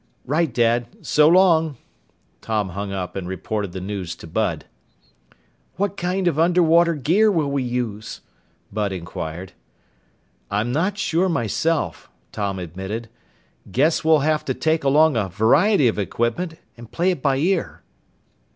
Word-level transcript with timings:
"Right, 0.25 0.51
Dad. 0.51 0.87
So 1.05 1.27
long!" 1.27 1.77
Tom 2.41 2.69
hung 2.69 2.91
up 2.91 3.15
and 3.15 3.27
reported 3.27 3.71
the 3.71 3.79
news 3.79 4.15
to 4.15 4.25
Bud. 4.25 4.65
"What 5.75 5.95
kind 5.95 6.27
of 6.27 6.39
underwater 6.39 6.95
gear 6.95 7.31
will 7.31 7.51
we 7.51 7.61
use?" 7.61 8.21
Bud 8.73 8.91
inquired. 8.91 9.51
"I'm 10.49 10.71
not 10.71 10.97
sure 10.97 11.29
myself," 11.29 12.09
Tom 12.31 12.57
admitted. 12.57 13.09
"Guess 13.71 14.03
we'll 14.03 14.21
have 14.25 14.43
to 14.45 14.55
take 14.55 14.83
along 14.83 15.15
a 15.17 15.29
variety 15.29 15.87
of 15.87 15.99
equipment 15.99 16.55
and 16.75 16.91
play 16.91 17.11
it 17.11 17.21
by 17.21 17.35
ear." 17.37 17.83